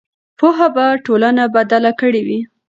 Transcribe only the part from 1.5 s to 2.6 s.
بدله کړې وي.